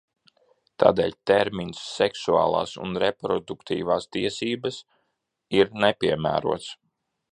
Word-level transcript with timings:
"Tādēļ 0.83 1.11
termins 1.31 1.81
"seksuālās 1.97 2.73
un 2.85 2.97
reproduktīvās 3.03 4.09
tiesībās" 4.17 4.81
ir 5.61 5.71
nepiemērots." 5.85 6.73